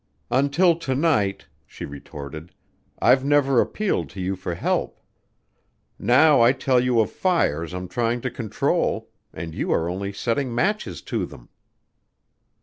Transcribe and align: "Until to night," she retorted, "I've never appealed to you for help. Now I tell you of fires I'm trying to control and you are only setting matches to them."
"Until 0.31 0.75
to 0.79 0.95
night," 0.95 1.45
she 1.67 1.85
retorted, 1.85 2.55
"I've 2.99 3.23
never 3.23 3.61
appealed 3.61 4.09
to 4.09 4.19
you 4.19 4.35
for 4.35 4.55
help. 4.55 4.99
Now 5.99 6.41
I 6.41 6.53
tell 6.53 6.79
you 6.79 6.99
of 7.01 7.11
fires 7.11 7.71
I'm 7.71 7.87
trying 7.87 8.21
to 8.21 8.31
control 8.31 9.11
and 9.31 9.53
you 9.53 9.69
are 9.71 9.87
only 9.87 10.11
setting 10.11 10.55
matches 10.55 11.03
to 11.03 11.27
them." 11.27 11.49